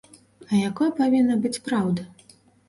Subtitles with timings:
[0.51, 2.09] А якой павінна быць праўда?